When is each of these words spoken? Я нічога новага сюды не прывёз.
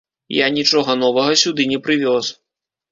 Я 0.35 0.47
нічога 0.57 0.97
новага 1.03 1.37
сюды 1.43 1.71
не 1.75 1.79
прывёз. 1.87 2.37